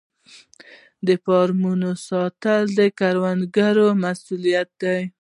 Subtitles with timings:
[1.07, 5.01] د فارمونو ساتنه د کروندګر مسوولیت دی.